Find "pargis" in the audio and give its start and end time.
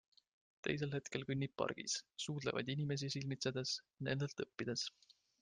1.63-1.97